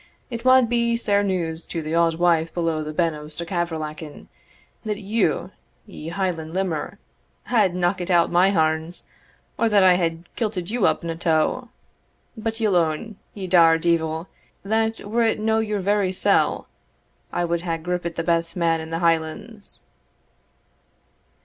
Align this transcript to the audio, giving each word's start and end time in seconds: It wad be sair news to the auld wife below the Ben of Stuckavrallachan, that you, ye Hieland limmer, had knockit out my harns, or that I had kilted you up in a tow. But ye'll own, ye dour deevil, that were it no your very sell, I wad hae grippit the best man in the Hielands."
It 0.31 0.43
wad 0.43 0.67
be 0.67 0.97
sair 0.97 1.21
news 1.21 1.63
to 1.67 1.83
the 1.83 1.93
auld 1.93 2.17
wife 2.17 2.51
below 2.55 2.83
the 2.83 2.91
Ben 2.91 3.13
of 3.13 3.27
Stuckavrallachan, 3.27 4.29
that 4.83 4.97
you, 4.99 5.51
ye 5.85 6.07
Hieland 6.09 6.55
limmer, 6.55 6.97
had 7.43 7.75
knockit 7.75 8.09
out 8.09 8.31
my 8.31 8.49
harns, 8.49 9.05
or 9.59 9.69
that 9.69 9.83
I 9.83 9.93
had 9.97 10.27
kilted 10.35 10.71
you 10.71 10.87
up 10.87 11.03
in 11.03 11.11
a 11.11 11.15
tow. 11.15 11.69
But 12.35 12.59
ye'll 12.59 12.75
own, 12.77 13.17
ye 13.35 13.45
dour 13.45 13.77
deevil, 13.77 14.25
that 14.63 15.01
were 15.01 15.21
it 15.21 15.39
no 15.39 15.59
your 15.59 15.81
very 15.81 16.11
sell, 16.11 16.67
I 17.31 17.45
wad 17.45 17.61
hae 17.61 17.77
grippit 17.77 18.15
the 18.15 18.23
best 18.23 18.55
man 18.57 18.81
in 18.81 18.89
the 18.89 19.01
Hielands." 19.01 19.81